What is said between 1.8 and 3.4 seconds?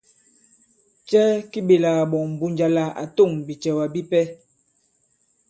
kàɓɔ̀ŋ Mbunja la à tôŋ